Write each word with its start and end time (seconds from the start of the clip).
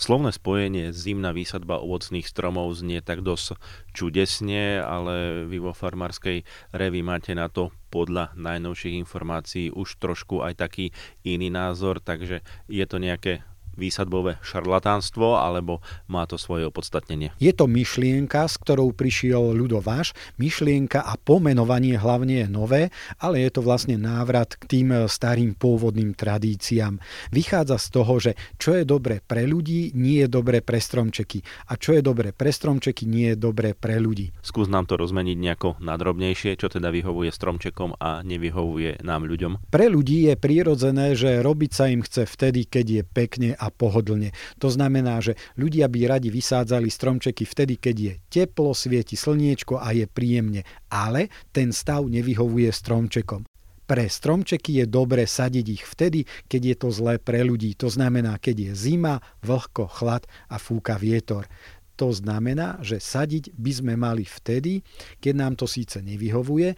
Slovné 0.00 0.32
spojenie 0.32 0.96
zimná 0.96 1.28
výsadba 1.36 1.76
ovocných 1.76 2.24
stromov 2.24 2.72
znie 2.72 3.04
tak 3.04 3.20
dosť 3.20 3.60
čudesne, 3.92 4.80
ale 4.80 5.44
vy 5.44 5.60
vo 5.60 5.76
farmárskej 5.76 6.40
revi 6.72 7.04
máte 7.04 7.36
na 7.36 7.52
to 7.52 7.68
podľa 7.92 8.32
najnovších 8.32 8.96
informácií 8.96 9.68
už 9.68 10.00
trošku 10.00 10.40
aj 10.40 10.56
taký 10.56 10.96
iný 11.20 11.52
názor, 11.52 12.00
takže 12.00 12.40
je 12.64 12.84
to 12.88 12.96
nejaké 12.96 13.44
výsadbové 13.80 14.36
šarlatánstvo, 14.44 15.40
alebo 15.40 15.80
má 16.12 16.28
to 16.28 16.36
svoje 16.36 16.68
opodstatnenie? 16.68 17.32
Je 17.40 17.56
to 17.56 17.64
myšlienka, 17.64 18.44
s 18.44 18.60
ktorou 18.60 18.92
prišiel 18.92 19.56
ľudováš. 19.56 20.12
Myšlienka 20.36 21.00
a 21.00 21.16
pomenovanie 21.16 21.96
hlavne 21.96 22.44
je 22.44 22.48
nové, 22.52 22.82
ale 23.16 23.40
je 23.40 23.50
to 23.56 23.64
vlastne 23.64 23.96
návrat 23.96 24.60
k 24.60 24.68
tým 24.68 25.08
starým 25.08 25.56
pôvodným 25.56 26.12
tradíciám. 26.12 27.00
Vychádza 27.32 27.80
z 27.80 27.88
toho, 27.88 28.14
že 28.20 28.32
čo 28.60 28.76
je 28.76 28.84
dobre 28.84 29.24
pre 29.24 29.48
ľudí, 29.48 29.96
nie 29.96 30.20
je 30.20 30.28
dobre 30.28 30.60
pre 30.60 30.76
stromčeky. 30.76 31.40
A 31.72 31.80
čo 31.80 31.96
je 31.96 32.04
dobre 32.04 32.36
pre 32.36 32.52
stromčeky, 32.52 33.08
nie 33.08 33.32
je 33.32 33.38
dobre 33.40 33.72
pre 33.72 33.96
ľudí. 33.96 34.34
Skús 34.44 34.68
nám 34.68 34.84
to 34.84 35.00
rozmeniť 35.00 35.38
nejako 35.40 35.80
nadrobnejšie, 35.80 36.58
čo 36.58 36.68
teda 36.68 36.90
vyhovuje 36.90 37.30
stromčekom 37.30 37.96
a 37.96 38.26
nevyhovuje 38.26 39.00
nám 39.06 39.24
ľuďom. 39.24 39.70
Pre 39.70 39.86
ľudí 39.86 40.26
je 40.26 40.34
prirodzené, 40.34 41.14
že 41.14 41.38
robiť 41.40 41.70
sa 41.70 41.86
im 41.86 42.02
chce 42.02 42.26
vtedy, 42.26 42.66
keď 42.66 42.86
je 42.90 43.02
pekne 43.06 43.50
a 43.54 43.69
pohodlne. 43.72 44.34
To 44.58 44.68
znamená, 44.68 45.22
že 45.24 45.38
ľudia 45.56 45.88
by 45.88 46.18
radi 46.18 46.28
vysádzali 46.28 46.90
stromčeky 46.90 47.48
vtedy, 47.48 47.78
keď 47.78 47.96
je 47.96 48.12
teplo, 48.28 48.76
svieti 48.76 49.16
slniečko 49.16 49.80
a 49.80 49.94
je 49.96 50.04
príjemne, 50.10 50.66
ale 50.92 51.32
ten 51.54 51.72
stav 51.72 52.04
nevyhovuje 52.06 52.68
stromčekom. 52.68 53.48
Pre 53.90 54.06
stromčeky 54.06 54.78
je 54.78 54.86
dobre 54.86 55.26
sadiť 55.26 55.66
ich 55.66 55.82
vtedy, 55.82 56.22
keď 56.46 56.62
je 56.62 56.76
to 56.78 56.88
zlé 56.94 57.18
pre 57.18 57.42
ľudí. 57.42 57.74
To 57.74 57.90
znamená, 57.90 58.38
keď 58.38 58.70
je 58.70 58.72
zima, 58.78 59.18
vlhko, 59.42 59.90
chlad 59.90 60.30
a 60.46 60.62
fúka 60.62 60.94
vietor. 60.94 61.50
To 61.98 62.14
znamená, 62.14 62.78
že 62.80 63.02
sadiť 63.02 63.50
by 63.58 63.72
sme 63.74 63.92
mali 63.98 64.22
vtedy, 64.22 64.86
keď 65.18 65.34
nám 65.34 65.52
to 65.58 65.66
síce 65.66 65.98
nevyhovuje, 66.00 66.72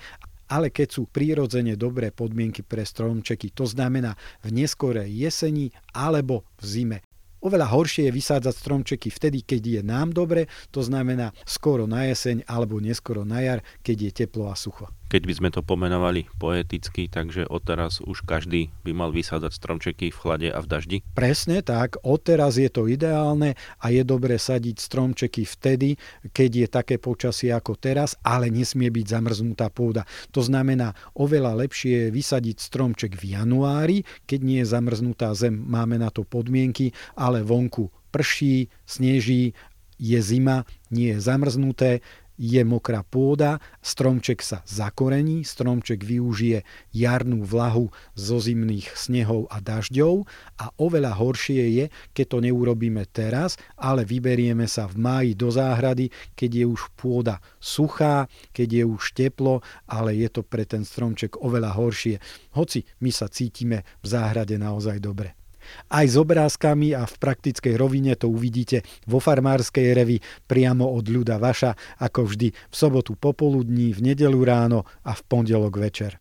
ale 0.52 0.68
keď 0.68 0.88
sú 0.92 1.02
prírodzene 1.08 1.80
dobré 1.80 2.12
podmienky 2.12 2.60
pre 2.60 2.84
stromčeky, 2.84 3.56
to 3.56 3.64
znamená 3.64 4.12
v 4.44 4.52
neskorej 4.52 5.08
jeseni 5.08 5.72
alebo 5.96 6.44
v 6.60 6.64
zime. 6.68 6.98
Oveľa 7.42 7.74
horšie 7.74 8.06
je 8.06 8.14
vysádzať 8.14 8.54
stromčeky 8.54 9.10
vtedy, 9.10 9.42
keď 9.42 9.62
je 9.66 9.80
nám 9.82 10.14
dobre, 10.14 10.46
to 10.70 10.78
znamená 10.78 11.34
skoro 11.42 11.90
na 11.90 12.06
jeseň 12.06 12.46
alebo 12.46 12.78
neskoro 12.78 13.26
na 13.26 13.42
jar, 13.42 13.60
keď 13.82 13.96
je 13.98 14.10
teplo 14.22 14.46
a 14.46 14.54
sucho 14.54 14.86
keď 15.12 15.28
by 15.28 15.34
sme 15.36 15.50
to 15.52 15.60
pomenovali 15.60 16.24
poeticky, 16.40 17.04
takže 17.04 17.44
odteraz 17.44 18.00
už 18.00 18.24
každý 18.24 18.72
by 18.80 18.96
mal 18.96 19.12
vysádzať 19.12 19.52
stromčeky 19.52 20.08
v 20.08 20.16
chlade 20.16 20.48
a 20.48 20.56
v 20.56 20.66
daždi? 20.72 20.98
Presne 21.12 21.60
tak, 21.60 22.00
odteraz 22.00 22.56
je 22.56 22.72
to 22.72 22.88
ideálne 22.88 23.52
a 23.76 23.86
je 23.92 24.08
dobre 24.08 24.40
sadiť 24.40 24.80
stromčeky 24.80 25.44
vtedy, 25.44 26.00
keď 26.32 26.50
je 26.64 26.66
také 26.72 26.96
počasie 26.96 27.52
ako 27.52 27.76
teraz, 27.76 28.16
ale 28.24 28.48
nesmie 28.48 28.88
byť 28.88 29.06
zamrznutá 29.12 29.68
pôda. 29.68 30.08
To 30.32 30.40
znamená, 30.40 30.96
oveľa 31.12 31.60
lepšie 31.60 32.08
je 32.08 32.14
vysadiť 32.16 32.56
stromček 32.56 33.12
v 33.12 33.36
januári, 33.36 34.08
keď 34.24 34.40
nie 34.40 34.64
je 34.64 34.72
zamrznutá 34.72 35.36
zem, 35.36 35.52
máme 35.52 36.00
na 36.00 36.08
to 36.08 36.24
podmienky, 36.24 36.96
ale 37.32 37.40
vonku 37.40 37.88
prší, 38.12 38.68
sneží, 38.84 39.56
je 39.96 40.20
zima, 40.20 40.68
nie 40.92 41.16
je 41.16 41.18
zamrznuté, 41.24 42.04
je 42.42 42.58
mokrá 42.64 43.06
pôda, 43.06 43.62
stromček 43.84 44.42
sa 44.42 44.64
zakorení, 44.66 45.44
stromček 45.46 46.02
využije 46.02 46.64
jarnú 46.90 47.44
vlahu 47.46 47.92
zo 48.18 48.40
zimných 48.40 48.88
snehov 48.98 49.46
a 49.52 49.62
dažďov 49.62 50.26
a 50.58 50.72
oveľa 50.80 51.12
horšie 51.22 51.62
je, 51.70 51.84
keď 52.16 52.26
to 52.26 52.38
neurobíme 52.42 53.04
teraz, 53.14 53.60
ale 53.78 54.02
vyberieme 54.02 54.66
sa 54.66 54.88
v 54.90 54.96
máji 54.98 55.30
do 55.38 55.52
záhrady, 55.52 56.10
keď 56.34 56.64
je 56.64 56.66
už 56.66 56.82
pôda 56.98 57.38
suchá, 57.62 58.26
keď 58.50 58.68
je 58.82 58.84
už 58.90 59.02
teplo, 59.14 59.62
ale 59.86 60.16
je 60.18 60.28
to 60.32 60.42
pre 60.42 60.66
ten 60.66 60.82
stromček 60.82 61.38
oveľa 61.38 61.78
horšie. 61.78 62.16
Hoci 62.58 62.82
my 63.04 63.12
sa 63.12 63.30
cítime 63.30 63.86
v 64.02 64.06
záhrade 64.08 64.56
naozaj 64.58 64.98
dobre. 64.98 65.41
Aj 65.88 66.06
s 66.06 66.16
obrázkami 66.18 66.92
a 66.92 67.06
v 67.06 67.14
praktickej 67.16 67.74
rovine 67.78 68.18
to 68.18 68.28
uvidíte 68.28 68.84
vo 69.08 69.22
farmárskej 69.22 69.96
revi 69.96 70.18
priamo 70.44 70.84
od 70.84 71.08
ľuda 71.08 71.38
vaša, 71.38 72.02
ako 72.02 72.28
vždy 72.28 72.48
v 72.52 72.74
sobotu 72.74 73.16
popoludní, 73.16 73.96
v 73.96 74.12
nedelu 74.12 74.40
ráno 74.44 74.84
a 75.06 75.16
v 75.16 75.20
pondelok 75.24 75.74
večer. 75.78 76.18